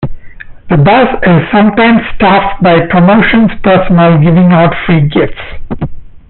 [0.67, 5.37] The bus is sometimes staffed by promotions personnel, giving out free gifts.